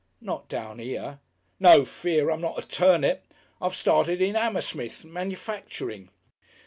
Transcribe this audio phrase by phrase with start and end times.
[0.19, 1.19] "Not down here?"
[1.59, 2.31] "No fear!
[2.31, 3.23] I'm not a turnip.
[3.61, 6.09] I've started in Hammersmith, manufacturing."